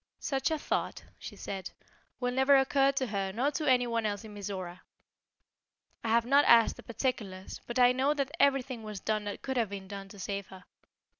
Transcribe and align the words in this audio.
"Such 0.17 0.49
a 0.49 0.57
thought," 0.57 1.03
she 1.19 1.35
said, 1.35 1.69
"will 2.19 2.33
never 2.33 2.57
occur 2.57 2.91
to 2.93 3.05
her 3.05 3.31
nor 3.31 3.51
to 3.51 3.67
any 3.69 3.85
one 3.85 4.03
else 4.07 4.23
in 4.23 4.33
Mizora. 4.33 4.79
I 6.03 6.09
have 6.09 6.25
not 6.25 6.43
asked 6.45 6.77
the 6.77 6.81
particulars, 6.81 7.61
but 7.67 7.77
I 7.77 7.91
know 7.91 8.15
that 8.15 8.31
everything 8.39 8.81
was 8.81 8.99
done 8.99 9.25
that 9.25 9.43
could 9.43 9.57
have 9.57 9.69
been 9.69 9.87
done 9.87 10.07
to 10.09 10.17
save 10.17 10.47
her. 10.47 10.63